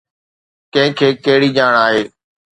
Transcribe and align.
ڪنهن 0.73 0.91
کي 0.97 1.07
ڪهڙي 1.25 1.49
ڄاڻ 1.57 1.73
آهي؟ 1.85 2.03